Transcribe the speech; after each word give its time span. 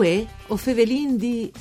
Uè, 0.00 0.24
o 0.46 0.56
fevelin 0.56 1.18
di... 1.18 1.52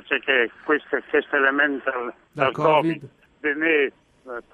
perché 0.00 0.50
questo, 0.64 0.98
questo 1.08 1.36
elemento 1.36 1.90
dal, 1.90 2.14
dal 2.32 2.52
Covid, 2.52 3.08
COVID 3.40 3.56
ne, 3.56 3.92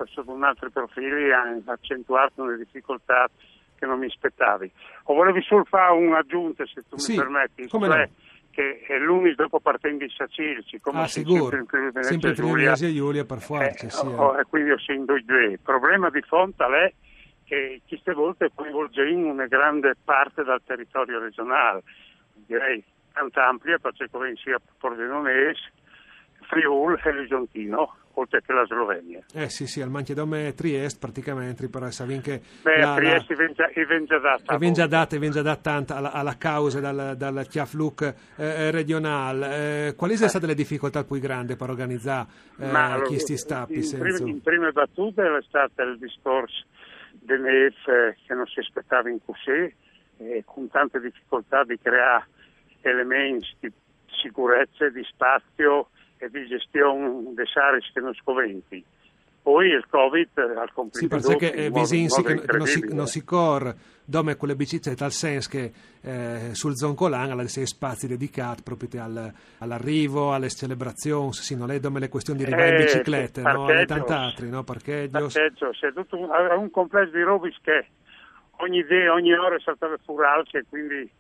sotto 0.07 0.31
un 0.31 0.45
altro 0.45 0.71
profilo 0.71 1.17
ha 1.35 1.73
accentuato 1.73 2.45
le 2.45 2.57
difficoltà 2.57 3.29
che 3.77 3.87
non 3.87 3.99
mi 3.99 4.07
aspettavi. 4.07 4.71
O 5.05 5.15
volevi 5.15 5.43
solo 5.43 5.65
fare 5.65 5.93
un'aggiunta, 5.93 6.65
se 6.67 6.83
tu 6.89 6.97
sì, 6.97 7.13
mi 7.13 7.19
permetti, 7.19 7.69
cioè 7.69 7.89
no? 7.89 8.09
che 8.51 8.81
è 8.87 8.99
l'unico 8.99 9.43
dopo 9.43 9.61
partendo 9.61 10.05
in 10.05 10.11
Sacilci, 10.11 10.79
come 10.79 11.01
ah, 11.01 11.07
sicuro. 11.07 11.49
sempre, 12.03 12.29
in 12.29 12.35
Giulia, 12.35 12.75
Giulia 12.75 13.25
per 13.25 13.41
forza. 13.41 13.87
Eh, 13.87 13.91
sì, 13.91 14.07
oh, 14.07 14.39
quindi 14.49 14.71
ho 14.71 14.79
sentito 14.79 15.15
i 15.17 15.25
due. 15.25 15.45
Il 15.53 15.61
problema 15.61 16.11
di 16.11 16.21
fronte 16.21 16.65
è 16.65 16.93
che 17.45 17.81
queste 17.89 18.13
volte 18.13 18.51
coinvolge 18.55 19.09
in 19.09 19.25
una 19.25 19.47
grande 19.47 19.95
parte 20.05 20.45
del 20.45 20.61
territorio 20.65 21.19
regionale, 21.19 21.83
direi 22.47 22.85
tanto 23.13 23.41
ampia 23.41 23.79
perché 23.79 24.09
come 24.11 24.35
sia 24.37 24.61
Pordenonese, 24.79 25.73
Friul 26.49 27.01
e 27.03 27.13
Legiantino, 27.13 27.97
oltre 28.15 28.43
che 28.43 28.53
la 28.53 28.65
Slovenia. 28.67 29.25
Eh 29.33 29.49
sì, 29.49 29.67
sì, 29.67 29.81
al 29.81 29.91
Manchedome 29.91 30.53
Trieste 30.55 30.99
praticamente, 30.99 31.69
però 31.69 31.91
sapete 31.91 32.21
che... 32.21 32.41
Beh, 32.63 32.79
la, 32.79 32.93
a 32.93 32.97
Trieste 32.97 33.35
la, 33.35 33.69
è 33.69 33.85
ben 33.85 34.05
già 34.05 34.19
data. 34.19 34.55
È 34.55 34.59
ben 34.59 34.73
già 34.73 34.87
data, 34.87 35.17
è 35.17 35.19
ben 35.19 35.31
già 35.31 35.43
data 35.43 35.61
tanta 35.61 35.97
alla, 35.97 36.13
alla 36.13 36.37
causa 36.37 36.81
dal, 36.81 37.17
dal 37.17 37.47
Chiafluc 37.49 38.03
eh, 38.03 38.15
eh 38.45 38.71
regionale. 38.71 39.87
Eh, 39.89 39.95
quali 39.95 40.17
sono 40.17 40.29
state 40.29 40.47
le 40.47 40.55
difficoltà 40.55 41.05
più 41.05 41.19
grandi 41.19 41.57
per 41.57 41.71
organizzare 41.71 42.27
eh, 42.59 43.03
questi 43.07 43.37
stappi? 43.37 43.79
In, 43.79 43.99
prime, 43.99 44.31
in 44.31 44.43
prime 44.43 44.73
battute 44.73 45.23
è 45.23 45.43
stato 45.47 45.83
il 45.83 45.99
discorso 45.99 46.65
dell'EF 47.13 47.85
che 48.27 48.35
non 48.35 48.47
si 48.47 48.59
aspettava 48.59 49.09
in 49.09 49.19
Cusè, 49.25 49.73
con 50.45 50.69
tante 50.69 51.01
difficoltà 51.01 51.65
di 51.65 51.79
creare 51.81 52.27
elementi 52.83 53.49
di 53.61 53.73
sicurezza, 54.23 54.89
di 54.89 55.03
spazio 55.05 55.89
e 56.19 56.29
di 56.31 56.47
gestione 56.47 57.33
dei 57.35 57.47
saris 57.47 57.91
che 57.93 58.01
non 58.01 58.15
scoventi. 58.15 58.85
Poi 59.43 59.71
il 59.71 59.85
Covid 59.89 60.29
ha 60.39 60.71
complicato 60.73 61.21
Sì, 61.21 61.37
perché 61.37 61.53
eh, 61.53 61.71
visinsi 61.71 62.23
che 62.23 62.45
non 62.57 62.67
si, 62.67 62.89
non 62.93 63.07
si 63.09 63.25
cor 63.25 63.75
dove 64.05 64.37
con 64.37 64.49
le 64.49 64.55
biciclette, 64.55 64.97
tal 64.97 65.11
senso 65.11 65.49
che 65.49 65.73
eh, 66.01 66.51
sul 66.53 66.77
Zoncolan 66.77 67.33
alla 67.33 67.47
sei 67.49 67.67
spazi 67.67 68.07
dedicati 68.07 68.63
proprio 68.63 69.03
al, 69.03 69.33
all'arrivo, 69.59 70.33
alle 70.33 70.49
celebrazioni, 70.49 71.33
sì, 71.33 71.57
non 71.57 71.73
è 71.73 71.81
dove 71.81 71.99
le 71.99 72.09
questioni 72.09 72.39
di 72.39 72.45
arrivare 72.45 72.69
eh, 72.69 72.79
in 72.79 72.85
biciclette, 72.85 73.43
no? 73.43 73.69
e 73.69 73.85
tanti 73.85 74.13
altri, 74.13 74.49
no? 74.49 74.63
Parcheggio. 74.63 75.19
Parcheggio, 75.19 75.71
c'è 75.71 75.93
tutto 75.93 76.17
un, 76.17 76.29
un 76.31 76.71
complesso 76.71 77.11
di 77.11 77.23
robis 77.23 77.57
che 77.63 77.87
ogni, 78.59 78.79
idea, 78.79 79.13
ogni 79.13 79.33
ora 79.33 79.59
saltava 79.59 79.97
fuori 80.05 80.25
e 80.53 80.65
quindi 80.69 81.11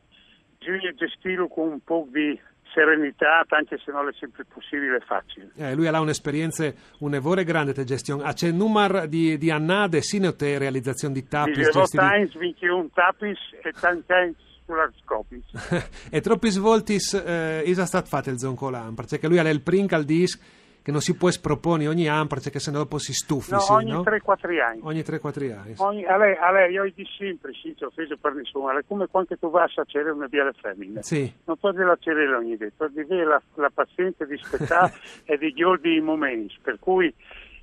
bisogna 0.62 0.92
gestirlo 0.94 1.48
con 1.48 1.68
un 1.68 1.80
po' 1.80 2.06
di 2.10 2.38
serenità, 2.72 3.44
anche 3.48 3.78
se 3.84 3.92
non 3.92 4.08
è 4.08 4.12
sempre 4.18 4.44
possibile 4.44 4.96
e 4.96 5.00
facile. 5.00 5.50
Eh, 5.56 5.74
lui 5.74 5.86
ha 5.86 6.00
un'esperienza 6.00 6.72
un'evore 7.00 7.44
grande 7.44 7.72
di 7.72 7.84
gestione. 7.84 8.22
Ha 8.22 8.32
c'è 8.32 8.48
un 8.48 8.56
numero 8.56 9.06
di, 9.06 9.36
di 9.36 9.50
annate, 9.50 10.00
sino 10.00 10.34
te 10.34 10.56
realizzazione 10.58 11.14
di 11.14 11.26
tapis? 11.26 11.70
Di 11.70 11.88
Times, 11.90 12.32
21 12.34 12.90
tapis 12.94 13.38
e 13.62 13.72
tanti 13.72 14.40
e 16.10 16.20
troppi 16.20 16.48
svoltis, 16.48 17.12
eh, 17.12 17.62
è 17.62 17.86
stato 17.86 18.06
fatto 18.06 18.30
il 18.30 18.38
Zoncolan? 18.38 18.94
Perché 18.94 19.28
lui 19.28 19.38
ha 19.38 19.48
il 19.48 19.60
print 19.60 19.92
al 19.92 20.04
disc 20.04 20.40
che 20.82 20.90
non 20.90 21.00
si 21.00 21.16
può 21.16 21.28
esproponi 21.28 21.86
ogni 21.86 22.08
anno 22.08 22.26
perché 22.26 22.58
se 22.58 22.70
no 22.70 22.78
dopo 22.78 22.98
si 22.98 23.12
stufi. 23.12 23.52
No, 23.52 23.60
sì, 23.60 23.72
ogni 23.72 23.92
no? 23.92 24.02
3-4 24.02 24.60
anni. 24.60 24.80
Ogni 24.82 25.00
3-4 25.00 25.52
anni. 25.56 25.74
Ogni, 25.76 26.04
a, 26.04 26.16
lei, 26.16 26.36
a 26.36 26.50
lei, 26.50 26.72
io 26.72 26.90
di 26.92 27.06
sempre, 27.16 27.52
sì, 27.52 27.74
ci 27.76 27.84
ho 27.84 27.86
offeso 27.86 28.16
per 28.16 28.34
nessuno, 28.34 28.76
è 28.76 28.82
come 28.86 29.06
quando 29.06 29.36
tu 29.38 29.50
vai 29.50 29.64
a 29.64 29.68
cercare 29.68 30.10
una 30.10 30.26
via 30.26 30.42
alle 30.42 30.52
femmine. 30.52 31.02
Sì. 31.02 31.32
Non 31.44 31.56
puoi 31.56 31.72
dire 31.72 31.86
la 31.86 31.96
cerella 32.00 32.38
ogni 32.38 32.56
volta, 32.56 32.88
devi 32.88 33.12
avere 33.12 33.28
la, 33.28 33.42
la 33.54 33.70
pazienza 33.72 34.24
di 34.24 34.34
aspettare 34.34 34.92
e 35.24 35.38
di 35.38 35.52
gli 35.54 36.00
momenti, 36.00 36.56
per 36.60 36.78
cui 36.80 37.14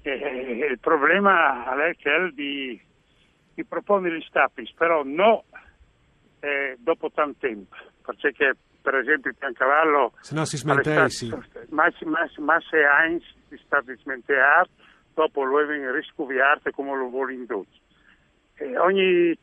eh, 0.02 0.12
eh, 0.12 0.68
il 0.72 0.80
problema 0.80 1.66
a 1.66 1.76
lei 1.76 1.96
è 2.00 2.32
di, 2.34 2.80
di 3.54 3.66
proporre 3.66 4.18
gli 4.18 4.24
stappi, 4.28 4.72
però 4.78 5.04
no 5.04 5.44
eh, 6.40 6.78
dopo 6.80 7.12
tanto 7.12 7.38
tempo, 7.40 7.76
perché 8.14 8.56
per 8.82 8.96
esempio 8.96 9.30
il 9.32 9.36
Piancavallo 9.38 10.14
se 10.22 10.36
no 10.36 10.46
si 10.46 10.58
smente 10.58 11.10
sì. 11.10 11.30
ma, 11.70 11.92
ma, 12.06 12.30
ma 12.38 12.60
se 12.70 12.78
Heinz 12.78 13.24
si 13.50 13.60
sta 13.66 13.82
di 13.82 13.96
smenteare 14.02 14.70
dopo 15.14 15.44
lo 15.44 15.66
viene 15.66 15.92
riscoviato 15.92 16.72
come 16.72 16.96
lo 16.96 17.10
vuole 17.10 17.34
indotto 17.34 17.78
e 18.56 18.78
ogni 18.78 19.38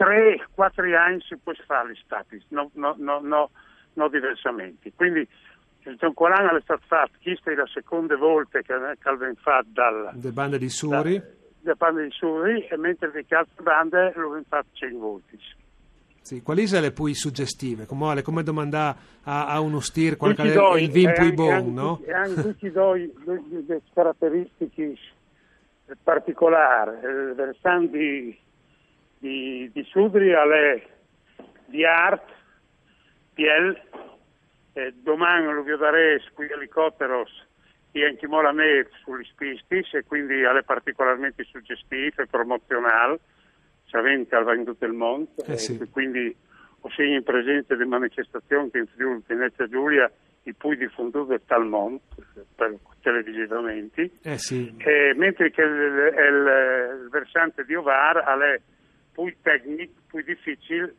3-4 0.00 0.94
anni 0.96 1.20
si 1.20 1.36
può 1.36 1.52
fare 1.66 1.90
gli 1.90 1.98
stati 2.02 2.42
no, 2.48 2.70
no, 2.74 2.94
no, 2.98 3.20
no, 3.20 3.50
no 3.92 4.08
diversamente. 4.08 4.92
Quindi 4.94 5.26
il 5.82 5.96
Zoncolan 5.98 6.56
è 6.56 6.60
stato 6.62 6.82
fatto 6.86 7.12
questa 7.22 7.50
è 7.50 7.54
la 7.54 7.66
seconda 7.66 8.16
volta 8.16 8.60
che, 8.60 8.74
che 8.98 9.16
viene 9.16 9.34
fatto 9.34 9.68
dal 9.72 10.10
le 10.14 10.32
bande 10.32 10.58
di 10.58 10.68
Suri. 10.68 11.18
Da, 11.18 11.24
le 11.62 11.74
bande 11.74 12.04
di 12.04 12.10
Suri 12.12 12.66
e 12.66 12.76
mentre 12.76 13.10
le 13.12 13.24
altre 13.28 13.62
bande 13.62 14.12
lo 14.14 14.28
viene 14.28 14.44
fatto 14.48 14.68
100 14.72 14.98
volte 14.98 15.38
sì, 16.30 16.42
quali 16.42 16.68
sono 16.68 16.82
le 16.82 16.92
più 16.92 17.12
suggestive? 17.12 17.86
Come, 17.86 18.22
come 18.22 18.44
domandare 18.44 18.96
a, 19.24 19.48
a 19.48 19.58
uno 19.58 19.80
stir 19.80 20.16
qual 20.16 20.36
è 20.36 20.76
il 20.78 20.88
vin 20.88 21.12
più 21.12 21.32
buono, 21.34 21.70
no? 21.70 22.02
E 22.06 22.12
anche 22.12 22.40
tutti 22.40 22.70
due 22.70 23.10
le 23.24 23.82
caratteristiche 23.92 24.94
particolari. 26.04 26.98
Il 27.02 27.32
versante 27.34 27.98
di, 27.98 28.38
di, 29.18 29.70
di 29.72 29.84
Sudria 29.90 30.44
è 30.44 30.86
di 31.66 31.84
art, 31.84 32.28
piel, 33.34 33.76
e 34.74 34.94
domani 35.02 35.46
lo 35.46 35.64
vedremo 35.64 36.22
con 36.34 36.44
gli 36.44 36.52
elicotteri 36.52 37.24
e 37.90 38.06
anche 38.06 38.28
la 38.28 38.52
me 38.52 38.86
sugli 39.02 39.24
spisti 39.24 39.96
e 39.96 40.04
quindi 40.04 40.42
è 40.42 40.62
particolarmente 40.62 41.42
suggestiva 41.42 42.22
e 42.22 42.26
promozionale 42.28 43.18
Savente 43.90 44.36
al 44.36 44.56
in 44.56 44.64
tutto 44.64 44.84
il 44.84 44.92
mondo 44.92 45.30
eh 45.44 45.58
sì. 45.58 45.78
e 45.80 45.88
quindi 45.90 46.34
ho 46.80 46.90
segno 46.90 47.16
in 47.16 47.22
presenza 47.24 47.74
di 47.74 47.84
manifestazioni 47.84 48.70
che 48.70 48.78
in 48.78 48.86
Friuli 48.86 49.22
Venezia 49.26 49.66
Giulia 49.68 50.10
i 50.44 50.54
più 50.54 50.74
diffondute 50.74 51.40
tal 51.44 51.66
mondo 51.66 52.00
per 52.54 52.76
televisivamente 53.02 54.10
eh 54.22 54.38
sì. 54.38 54.72
e, 54.78 55.12
mentre 55.16 55.50
che 55.50 55.62
il, 55.62 55.68
il, 55.70 57.02
il, 57.02 57.08
versante 57.10 57.64
di 57.64 57.74
Ovar 57.74 58.16
è 58.16 58.60
più 59.12 59.34
tecnico, 59.42 59.92
più 60.06 60.22
difficile 60.22 60.94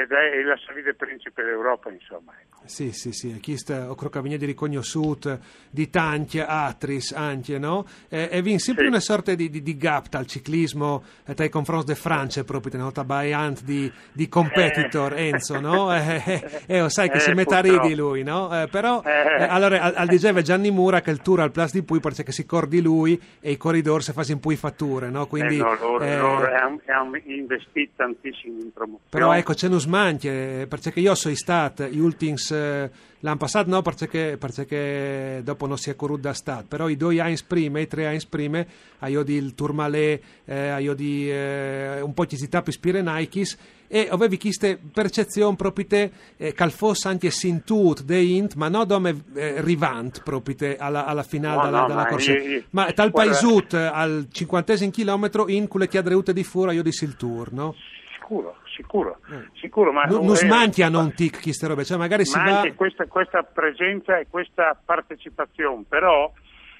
ed 0.00 0.10
è 0.10 0.42
la 0.42 0.56
salita 0.66 0.92
principe 0.96 1.42
d'Europa, 1.42 1.90
insomma. 1.90 2.32
Ecco. 2.40 2.60
Sì, 2.64 2.92
sì, 2.92 3.12
sì, 3.12 3.38
questo 3.42 3.74
ho 3.74 3.94
crocavigno 3.94 4.36
di 4.36 4.46
riconosciuto 4.46 5.38
di 5.68 5.90
tanti 5.90 6.38
atris 6.38 7.12
anche, 7.12 7.58
no? 7.58 7.84
E, 8.08 8.28
e 8.30 8.40
vi 8.42 8.58
sempre 8.58 8.84
Sì. 8.84 8.88
una 8.90 9.00
sorta 9.00 9.34
di, 9.34 9.50
di, 9.50 9.62
di 9.62 9.76
gap 9.76 10.08
dal 10.08 10.26
ciclismo 10.26 11.02
eh, 11.26 11.34
tra 11.34 11.44
i 11.44 11.48
confronti 11.48 11.86
de 11.86 11.94
Francia 11.96 12.44
proprio, 12.44 12.78
no? 12.80 12.92
Tabaiant 12.92 13.62
di, 13.64 13.90
di 14.12 14.28
competitor, 14.28 15.14
Enzo, 15.14 15.60
no? 15.60 15.92
E 15.94 16.22
eh, 16.24 16.62
eh, 16.66 16.80
oh, 16.82 16.88
sai 16.88 17.08
che 17.10 17.16
Eh, 17.16 17.20
si 17.20 17.32
mette 17.32 17.54
a 17.54 17.60
ridi 17.60 17.94
lui, 17.94 18.22
no? 18.22 18.48
Eh, 18.62 18.68
però, 18.68 19.02
Eh. 19.04 19.42
eh, 19.42 19.44
allora, 19.44 19.80
al, 19.82 19.94
al 19.96 20.06
diceva 20.08 20.40
Gianni 20.40 20.70
Mura 20.70 21.00
che 21.00 21.10
il 21.10 21.20
tour 21.20 21.40
al 21.40 21.50
Plus 21.50 21.72
di 21.72 21.82
Pui 21.82 22.00
perché 22.00 22.30
si 22.32 22.46
cordi 22.46 22.80
lui 22.80 23.20
e 23.40 23.50
i 23.50 23.56
corridor 23.56 24.02
si 24.02 24.12
fa 24.12 24.22
in 24.28 24.38
Pui 24.40 24.56
fatture, 24.56 25.10
no? 25.10 25.26
Quindi, 25.26 25.56
Eh, 25.56 25.58
no, 25.58 25.74
loro, 25.74 26.04
eh, 26.04 26.16
loro 26.16 26.46
hanno, 26.54 27.18
investito 27.24 27.90
tantissimo 27.96 28.60
in 28.62 28.72
promozione. 28.72 29.08
però 29.10 29.32
ecco, 29.34 29.52
c'è 29.52 29.66
un 29.66 29.72
smanche, 29.82 30.66
perché 30.68 30.98
io 31.00 31.14
sono 31.14 31.34
stato 31.34 31.86
gli 31.86 31.98
ultimi 31.98 32.34
eh, 32.50 32.90
l'anno 33.20 33.36
passato 33.36 33.68
no, 33.70 33.82
perché, 33.82 34.36
perché 34.38 35.40
dopo 35.44 35.66
non 35.66 35.76
si 35.78 35.90
è 35.90 35.96
corrut 35.96 36.20
da 36.20 36.32
stat, 36.32 36.66
però 36.66 36.88
i 36.88 36.96
due 36.96 37.20
anni 37.20 37.36
prima, 37.46 37.78
i 37.80 37.86
tre 37.86 38.06
anni 38.06 38.20
prima, 38.28 38.64
a 39.00 39.08
io 39.08 39.22
di 39.22 39.34
il 39.34 39.54
Tourmalet, 39.54 40.22
eh, 40.44 40.68
a 40.68 40.78
io 40.78 40.94
di 40.94 41.30
eh, 41.30 42.00
un 42.00 42.14
po' 42.14 42.26
ci 42.26 42.48
tappi 42.48 42.72
Spirenaikis, 42.72 43.56
e 43.88 44.08
avevi 44.10 44.38
queste 44.38 44.78
percezioni 44.78 45.54
proprio 45.54 45.86
te, 45.86 46.10
eh, 46.38 46.52
che 46.54 46.70
fosse 46.70 47.08
anche 47.08 47.30
sintut 47.30 48.02
de 48.02 48.18
int, 48.20 48.54
ma 48.54 48.68
non 48.68 48.86
come 48.88 49.22
eh, 49.34 49.60
rivant 49.60 50.22
proprio 50.22 50.54
te 50.54 50.76
alla, 50.78 51.04
alla 51.04 51.22
finale 51.22 51.56
No, 51.56 51.62
dalla, 51.64 51.80
no, 51.82 51.86
dalla 51.88 52.02
ma 52.02 52.08
corsa. 52.08 52.32
io- 52.32 52.62
ma 52.70 52.90
tal 52.92 53.10
guarda- 53.10 53.32
paesut 53.32 53.74
eh, 53.74 53.78
al 53.92 54.26
cinquantesimo 54.32 54.90
chilometro 54.90 55.48
in 55.48 55.68
quelle 55.68 55.88
chiadreute 55.88 56.32
di 56.32 56.42
fura 56.42 56.72
io 56.72 56.82
dissi 56.82 57.04
il 57.04 57.16
tour, 57.16 57.52
no? 57.52 57.74
Sicuro, 58.14 58.56
sicuro, 58.74 59.18
Eh. 59.30 59.48
sicuro. 59.54 59.92
Ma, 59.92 60.02
non 60.04 60.24
non 60.24 60.34
eh, 60.34 60.38
smantiano 60.38 61.00
un 61.00 61.12
tic 61.14 61.40
queste 61.42 61.66
robe, 61.66 61.84
cioè 61.84 61.96
magari 61.98 62.24
si 62.24 62.36
ma 62.36 62.62
va... 62.62 62.72
questa, 62.74 63.06
questa 63.06 63.42
presenza 63.42 64.18
e 64.18 64.26
questa 64.28 64.78
partecipazione, 64.84 65.84
però 65.88 66.30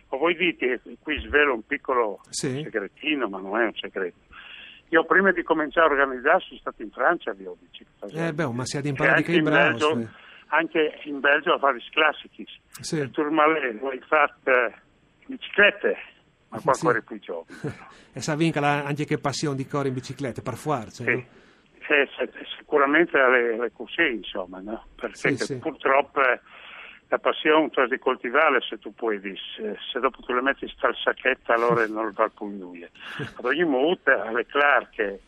voi 0.08 0.36
dite, 0.36 0.80
qui 1.00 1.18
svelo 1.20 1.54
un 1.54 1.64
piccolo 1.66 2.20
Sì. 2.28 2.60
segretino, 2.62 3.28
ma 3.28 3.38
non 3.38 3.58
è 3.60 3.64
un 3.64 3.74
segreto. 3.74 4.18
Io 4.90 5.04
prima 5.06 5.32
di 5.32 5.42
cominciare 5.42 5.86
a 5.86 5.90
organizzare 5.90 6.40
sono 6.40 6.60
stato 6.60 6.82
in 6.82 6.90
Francia, 6.90 7.32
vi 7.32 7.46
ho 7.46 7.56
detto. 7.58 8.08
Eh, 8.14 8.32
beh, 8.34 8.46
ma 8.52 8.66
si 8.66 8.76
ha 8.76 8.80
di 8.82 8.88
E 8.88 8.90
imparare 8.90 9.22
di 9.22 9.30
anche 9.30 9.32
che 9.32 9.38
in. 9.38 9.44
Belgio, 9.44 9.96
sì. 9.98 10.08
anche 10.48 11.00
in 11.04 11.20
Belgio 11.20 11.54
a 11.54 11.58
fare 11.58 11.78
i 11.78 11.84
classici. 11.90 12.46
Sì. 12.80 12.96
Il 12.96 13.10
Tourmalet, 13.10 13.78
voi 13.78 13.98
fate 14.06 14.74
biciclette, 15.24 15.96
ma 16.50 16.60
qua 16.60 16.74
Sì. 16.74 16.84
corre 16.84 17.00
più 17.02 17.18
giovane. 17.20 17.46
e 18.12 18.20
sa 18.20 18.34
vinca 18.34 18.60
anche 18.84 19.06
che 19.06 19.16
passione 19.16 19.56
di 19.56 19.66
correre 19.66 19.88
in 19.88 19.94
bicicletta, 19.94 20.42
per 20.42 20.56
forza. 20.56 21.04
Sì. 21.04 21.10
no? 21.10 21.24
Eh, 21.88 22.08
se- 22.16 22.30
sicuramente 22.58 23.18
alle, 23.18 23.54
alle 23.54 23.72
corse, 23.72 24.06
insomma, 24.08 24.60
no? 24.60 24.84
perché 24.94 25.36
Sì, 25.36 25.56
purtroppo 25.56 26.20
eh, 26.20 26.40
la 27.08 27.18
passione 27.18 27.68
tu 27.70 27.84
di 27.86 27.98
coltivarla 27.98 28.60
se 28.60 28.78
tu 28.78 28.94
puoi 28.94 29.20
dire, 29.20 29.36
se, 29.92 30.00
dopo 30.00 30.22
tu 30.22 30.32
le 30.32 30.42
metti 30.42 30.66
sta 30.68 30.86
al 30.88 30.96
sacchetto 30.96 31.52
allora 31.52 31.86
non 31.86 32.10
va 32.14 32.30
più 32.34 32.48
lui. 32.50 32.82
Ad 33.36 33.44
ogni 33.44 33.64
modo 33.64 33.98
è 34.04 34.46
chiaro 34.46 34.88
che 34.90 35.20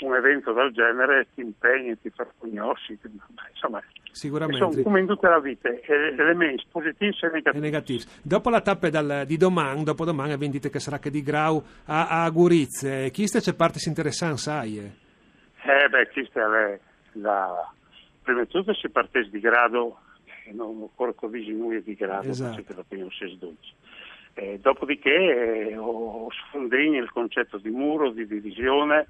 un 0.00 0.14
evento 0.14 0.52
del 0.52 0.72
genere 0.72 1.28
ti 1.34 1.40
impegni, 1.40 1.98
ti 2.00 2.10
fa 2.10 2.26
conosci, 2.38 2.98
ti- 3.00 3.10
insomma, 3.52 3.82
Sicuramente. 4.12 4.58
sono 4.70 4.82
come 4.82 5.00
in 5.00 5.06
tutta 5.06 5.28
la 5.30 5.40
vita, 5.40 5.68
eh, 5.68 5.84
elementi 5.88 6.64
positivi 6.70 7.16
e 7.20 7.28
negativi. 7.32 7.60
negativo. 7.60 8.04
Dopo 8.22 8.50
la 8.50 8.60
tappa 8.60 8.90
dal- 8.90 9.24
di 9.26 9.36
domani, 9.36 9.82
dopo 9.84 10.04
domani, 10.04 10.36
detto 10.50 10.68
che 10.68 10.78
sarà 10.80 10.98
che 10.98 11.10
di 11.10 11.22
Grau 11.22 11.62
a, 11.86 12.22
a 12.24 12.30
Gurizze. 12.30 13.10
Chi 13.10 13.26
sta 13.26 13.40
c'è 13.40 13.54
parti 13.54 13.78
interessanti, 13.88 14.38
sai? 14.38 15.02
Eh? 15.64 15.84
Eh 15.84 15.88
beh, 15.88 16.08
questa 16.10 16.68
è 16.68 16.78
la... 17.12 17.72
Prima 18.22 18.42
di 18.42 18.48
tutto 18.48 18.72
si 18.74 18.88
partesse 18.88 19.30
di 19.30 19.40
grado, 19.40 19.98
e 20.46 20.52
non 20.52 20.80
ancora 20.80 21.12
così 21.12 21.52
noi 21.52 21.82
di 21.82 21.94
grado, 21.94 22.28
Esatto. 22.28 22.54
perché 22.56 22.74
la 22.74 22.84
prima 22.86 23.06
si 23.10 23.28
sdolce. 23.28 23.72
Eh, 24.34 24.58
dopodiché 24.60 25.68
eh, 25.68 25.76
ho 25.76 26.28
sfondegno 26.30 27.00
il 27.00 27.10
concetto 27.10 27.58
di 27.58 27.70
muro, 27.70 28.10
di 28.10 28.26
divisione, 28.26 29.06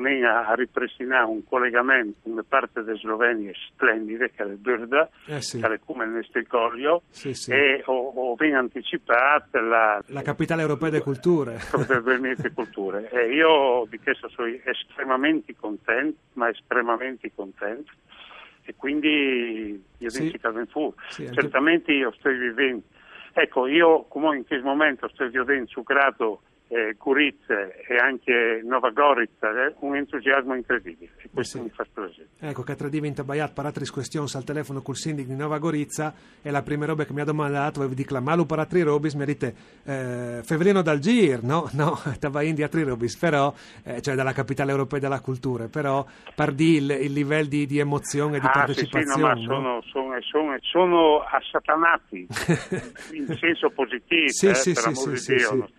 venendo 0.00 0.28
a, 0.28 0.46
a 0.46 0.54
ripristinare 0.54 1.24
un 1.26 1.44
collegamento 1.44 2.18
con 2.22 2.34
le 2.36 2.42
parti 2.44 2.82
della 2.82 2.96
Slovenia 2.98 3.52
splendide, 3.68 4.30
che 4.30 4.42
è 4.42 4.46
il 4.46 4.56
Birda, 4.56 5.08
Eh 5.26 5.40
sì. 5.40 5.60
che 5.60 5.66
è 5.74 5.80
come 5.84 6.04
il 6.04 6.10
Nestricoglio, 6.10 7.02
Sì, 7.10 7.34
sì. 7.34 7.50
e 7.52 7.82
ho, 7.86 8.08
ho 8.14 8.34
ben 8.34 8.54
anticipato 8.54 9.60
la, 9.60 10.00
La 10.06 10.22
capitale 10.22 10.62
europea 10.62 10.90
delle 10.90 11.02
culture. 11.02 11.58
probabilmente 11.70 12.52
culture. 12.52 13.08
E 13.10 13.32
io 13.34 13.86
di 13.88 13.98
questo 13.98 14.28
sono 14.30 14.48
estremamente 14.64 15.54
contento, 15.58 16.18
ma 16.34 16.48
estremamente 16.48 17.30
contento. 17.34 17.92
E 18.64 18.74
quindi 18.76 19.82
io 19.98 20.10
Sì. 20.10 20.30
dico 20.30 20.52
che 20.52 20.66
fu. 20.66 20.94
Sì, 21.08 21.26
anche- 21.26 21.40
Certamente 21.40 21.92
io 21.92 22.12
sto 22.12 22.28
vivendo. 22.30 22.82
Ecco, 23.34 23.66
io 23.66 24.02
comunque 24.08 24.36
in 24.38 24.44
questo 24.46 24.66
momento 24.66 25.08
sto 25.08 25.26
vivendo 25.28 25.66
su 25.68 25.82
grado 25.82 26.42
eh, 26.72 26.96
Curizze 26.96 27.84
e 27.86 27.96
anche 27.96 28.62
Nova 28.64 28.90
Gorizia, 28.90 29.50
eh, 29.66 29.74
un 29.80 29.96
entusiasmo 29.96 30.54
incredibile. 30.54 31.10
E 31.18 31.28
questo 31.32 31.58
Sì. 31.58 31.64
mi 31.64 31.70
fa 31.70 31.84
piacere. 31.92 32.28
Ecco, 32.40 32.62
che 32.62 32.74
tra 32.74 32.88
diventa 32.88 33.24
baiat 33.24 33.52
per 33.52 33.66
altre 33.66 33.84
questioni 33.92 34.26
al 34.32 34.44
telefono 34.44 34.80
col 34.80 34.96
sindaco 34.96 35.28
di 35.28 35.36
Nova 35.36 35.58
Gorizia 35.58 36.12
e 36.40 36.50
la 36.50 36.62
prima 36.62 36.86
roba 36.86 37.04
che 37.04 37.12
mi 37.12 37.20
ha 37.20 37.24
domandato, 37.24 37.80
avevo 37.80 37.94
detto, 37.94 38.18
malu 38.20 38.46
per 38.46 38.58
altri 38.60 38.80
robis, 38.82 39.12
mi 39.14 39.22
ha 39.22 39.26
detto, 39.26 39.52
eh, 39.84 40.40
Fevelino 40.42 40.80
dal 40.82 40.98
Gir, 40.98 41.42
no? 41.42 41.68
No, 41.82 41.96
stava 41.96 42.42
in 42.42 42.54
di 42.54 42.62
altri 42.62 42.84
robis, 42.84 43.16
però, 43.16 43.52
eh, 43.82 44.00
cioè 44.00 44.14
dalla 44.14 44.32
capitale 44.32 44.70
europea 44.70 45.00
della 45.00 45.20
cultura, 45.20 45.66
però, 45.68 46.06
per 46.34 46.52
di 46.52 46.76
il, 46.76 46.90
il 46.90 47.12
livello 47.12 47.48
di, 47.48 47.66
di 47.66 47.78
emozione 47.78 48.36
e 48.36 48.40
di 48.40 48.46
Ah, 48.46 48.66
sì, 48.68 48.74
sì, 48.74 48.80
no, 48.80 48.90
partecipazione, 48.94 49.22
ma 49.22 49.32
no? 49.34 49.42
sono, 49.42 49.82
sono, 49.90 50.20
sono, 50.22 50.56
sono 50.60 51.18
assatanati 51.22 52.26
in 53.12 53.36
senso 53.38 53.70
positivo, 53.70 54.28
Sì, 54.28 54.46
eh, 54.48 54.54
sì, 54.54 54.72
per 54.72 54.82
sì, 54.82 54.88
amor 54.88 55.08
di 55.10 55.16
sì, 55.16 55.22
sì, 55.24 55.34
Dio, 55.34 55.48
sì. 55.48 55.56
non 55.56 55.70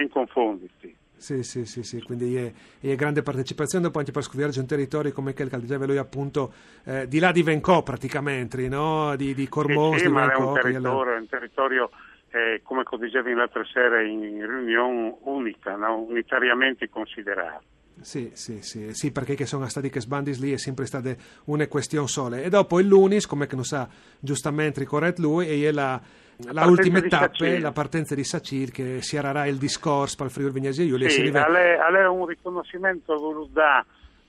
in 0.00 0.08
confonderti. 0.08 0.96
Sì, 1.16 1.44
sì, 1.44 1.64
sì, 1.66 1.84
sì, 1.84 2.02
quindi 2.02 2.34
è, 2.34 2.52
è 2.80 2.94
grande 2.96 3.22
partecipazione 3.22 3.84
dopo 3.84 4.00
anche 4.00 4.10
per 4.10 4.24
scoprire 4.24 4.50
un 4.58 4.66
territorio 4.66 5.12
come 5.12 5.34
quel 5.34 5.48
che 5.48 5.60
diceva 5.60 5.86
lui 5.86 5.96
appunto 5.96 6.52
eh, 6.84 7.06
di 7.06 7.20
là 7.20 7.30
di 7.30 7.44
Vencò 7.44 7.84
praticamente, 7.84 8.66
no? 8.68 9.14
Di, 9.14 9.32
di 9.32 9.48
Cormos, 9.48 9.98
Sì, 9.98 10.06
di 10.06 10.12
ma 10.12 10.24
è 10.24 10.26
Vencò, 10.26 10.50
un 10.50 10.58
è 10.58 10.62
territorio, 10.62 11.14
è 11.14 11.18
un 11.18 11.28
territorio 11.28 11.90
eh, 12.32 12.60
come 12.64 12.82
dicevi 12.98 13.34
l'altra 13.34 13.64
sera 13.64 14.00
in 14.02 14.44
riunione, 14.44 15.16
unica, 15.20 15.76
no? 15.76 15.98
unitariamente 15.98 16.88
considerato. 16.88 17.62
Sì, 18.02 18.30
sì, 18.34 18.62
sì, 18.62 18.92
sì, 18.92 19.12
perché 19.12 19.34
che 19.34 19.46
sono 19.46 19.66
stati 19.68 19.88
che 19.88 20.00
sbandis 20.00 20.40
lì 20.40 20.52
è 20.52 20.58
sempre 20.58 20.86
stata 20.86 21.14
una 21.44 21.66
questione 21.66 22.08
sola. 22.08 22.38
E 22.38 22.48
dopo 22.48 22.80
il 22.80 22.86
lunis, 22.86 23.26
come 23.26 23.46
che 23.46 23.54
non 23.54 23.64
sa 23.64 23.88
giustamente 24.18 24.80
ricorret 24.80 25.18
lui, 25.18 25.48
e 25.48 25.72
la, 25.72 26.00
la 26.36 26.52
Partenza 26.52 26.68
ultima 26.68 27.00
tappa, 27.02 27.58
la 27.58 27.72
partenza 27.72 28.14
di 28.14 28.24
Sacir, 28.24 28.70
che 28.70 29.02
si 29.02 29.16
arrà 29.16 29.46
il 29.46 29.56
discorso 29.56 30.16
per 30.16 30.26
il 30.26 30.32
Friuli 30.32 30.52
Vignesi 30.52 30.86
Giulia. 30.86 31.08
Sì, 31.08 31.20
arriva- 31.20 31.46
a 31.46 31.50
lei, 31.50 31.78
a 31.78 31.90
lei 31.90 32.06
un 32.06 32.26
riconoscimento 32.26 33.16
voluto 33.16 33.50
da 33.52 33.84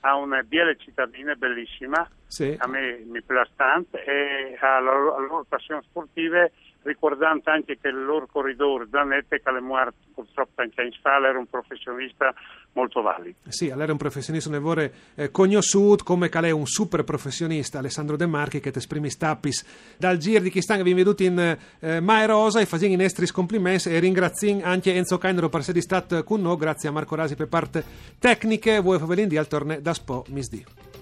a 0.06 0.16
una 0.16 0.42
biele 0.42 0.76
cittadina 0.76 1.34
bellissima, 1.34 2.06
Sì. 2.26 2.56
a 2.58 2.66
me 2.66 3.04
mi 3.06 3.22
piace 3.22 3.52
tanto, 3.56 3.96
e 3.96 4.56
alla 4.60 4.80
loro, 4.80 5.16
alle 5.16 5.26
loro 5.26 5.46
passioni 5.48 5.80
sportive, 5.88 6.52
ricordando 6.84 7.50
anche 7.50 7.78
che 7.80 7.88
il 7.88 8.04
loro 8.04 8.26
corridore 8.30 8.86
Zanette, 8.90 9.40
morto 9.60 9.94
purtroppo 10.14 10.60
anche 10.60 10.82
in 10.82 10.92
Sfala, 10.92 11.28
era 11.28 11.38
un 11.38 11.46
professionista 11.46 12.32
molto 12.72 13.02
valido. 13.02 13.36
Sì, 13.48 13.70
allora 13.70 13.88
è 13.88 13.90
un 13.90 13.96
professionista 13.96 14.50
nevore 14.50 14.92
eh, 15.14 15.30
conosciuto 15.30 16.04
come 16.04 16.28
calè 16.28 16.50
un 16.50 16.66
super 16.66 17.04
professionista 17.04 17.78
Alessandro 17.78 18.16
De 18.16 18.26
Marchi 18.26 18.60
che 18.60 18.70
ti 18.70 18.78
esprimi 18.78 19.10
stappis 19.10 19.96
dal 19.96 20.18
giro 20.18 20.42
di 20.42 20.50
chi 20.50 20.60
stanno 20.60 20.82
vi 20.82 20.92
veduti 20.92 21.24
in 21.24 21.56
eh, 21.80 22.00
Mae 22.00 22.26
Rosa 22.26 22.60
e 22.60 22.66
facendo 22.66 22.94
in 22.94 23.00
estris 23.00 23.32
complimenti. 23.32 23.88
E 23.88 23.98
ringrazio 23.98 24.60
anche 24.62 24.94
Enzo 24.94 25.18
Cainero 25.18 25.48
per 25.48 25.60
essere 25.60 25.80
stato 25.80 26.22
con 26.22 26.42
noi. 26.42 26.56
Grazie 26.56 26.88
a 26.88 26.92
Marco 26.92 27.14
Rasi 27.14 27.34
per 27.34 27.48
parte 27.48 27.82
tecniche. 28.18 28.80
Voi 28.80 28.98
favelin 28.98 29.28
di 29.28 29.36
al 29.36 29.48
torne 29.48 29.80
da 29.80 29.94
Spo 29.94 30.24
Misdi 30.28 30.93